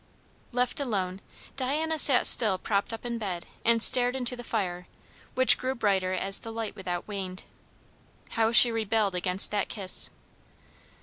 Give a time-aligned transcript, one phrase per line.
[0.51, 1.21] Left alone,
[1.55, 4.87] Diana sat still propped up in bed and stared into the fire,
[5.35, 7.43] which grew brighter as the light without waned.
[8.29, 10.09] How she rebelled against that kiss!